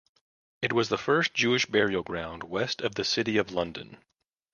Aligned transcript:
It 0.63 0.73
was 0.73 0.89
the 0.89 0.97
first 0.97 1.31
Jewish 1.31 1.67
burial 1.67 2.01
ground 2.01 2.41
west 2.45 2.81
of 2.81 2.95
the 2.95 3.03
City 3.03 3.37
of 3.37 3.51
London. 3.51 3.97